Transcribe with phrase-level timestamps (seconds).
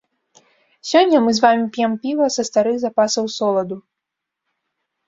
[0.91, 3.75] Сёння мы з вамі п'ем піва са старых запасаў соладу.